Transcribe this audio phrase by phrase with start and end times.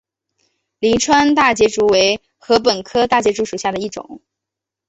[0.79, 4.19] 灵川大节竹为禾本科大节竹属下的一个种。